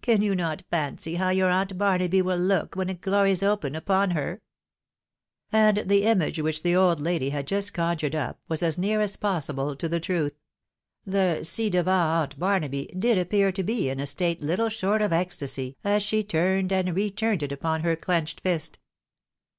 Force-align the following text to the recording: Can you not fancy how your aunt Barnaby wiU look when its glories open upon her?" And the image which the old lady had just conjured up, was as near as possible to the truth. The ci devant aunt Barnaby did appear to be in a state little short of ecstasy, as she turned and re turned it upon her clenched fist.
Can 0.00 0.22
you 0.22 0.34
not 0.34 0.64
fancy 0.70 1.16
how 1.16 1.28
your 1.28 1.50
aunt 1.50 1.76
Barnaby 1.76 2.22
wiU 2.22 2.38
look 2.38 2.74
when 2.76 2.88
its 2.88 3.00
glories 3.02 3.42
open 3.42 3.74
upon 3.76 4.12
her?" 4.12 4.40
And 5.52 5.76
the 5.84 6.04
image 6.04 6.40
which 6.40 6.62
the 6.62 6.74
old 6.74 6.98
lady 6.98 7.28
had 7.28 7.46
just 7.46 7.74
conjured 7.74 8.14
up, 8.14 8.40
was 8.48 8.62
as 8.62 8.78
near 8.78 9.02
as 9.02 9.16
possible 9.16 9.76
to 9.76 9.86
the 9.86 10.00
truth. 10.00 10.32
The 11.04 11.42
ci 11.46 11.68
devant 11.68 11.90
aunt 12.22 12.38
Barnaby 12.38 12.90
did 12.98 13.18
appear 13.18 13.52
to 13.52 13.62
be 13.62 13.90
in 13.90 14.00
a 14.00 14.06
state 14.06 14.40
little 14.40 14.70
short 14.70 15.02
of 15.02 15.12
ecstasy, 15.12 15.76
as 15.84 16.02
she 16.02 16.24
turned 16.24 16.72
and 16.72 16.96
re 16.96 17.10
turned 17.10 17.42
it 17.42 17.52
upon 17.52 17.82
her 17.82 17.96
clenched 17.96 18.40
fist. 18.40 18.78